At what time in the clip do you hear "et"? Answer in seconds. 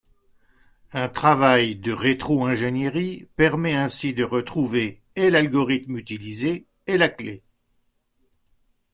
5.15-5.29, 6.87-6.97